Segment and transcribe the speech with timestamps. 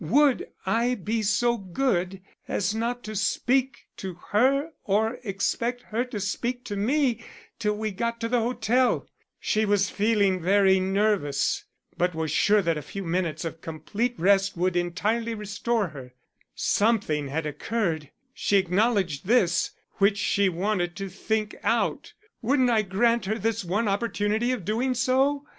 [0.03, 6.19] Would I be so good as not to speak to her or expect her to
[6.19, 7.23] speak to me
[7.59, 9.07] till we got to the hotel;
[9.39, 11.65] she was feeling very nervous
[11.99, 16.15] but was sure that a few minutes of complete rest would entirely restore her;
[16.55, 23.25] something had occurred (she acknowledged this) which she wanted to think out; wouldn't I grant
[23.25, 25.45] her this one opportunity of doing so?